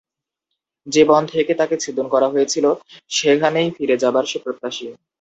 [0.87, 2.65] যে-বন থেকে তাকে ছেদন করা হয়েছিল,
[3.09, 4.85] সেখানেই ফিরে যাবার সে প্রত্যাশী।